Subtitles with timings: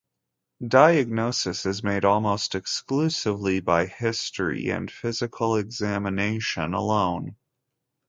[0.67, 7.35] Diagnosis is made almost exclusively by history and physical examination alone.